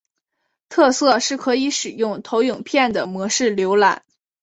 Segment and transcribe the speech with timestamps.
[0.67, 4.01] 特色是可以使用投影片的模式浏览。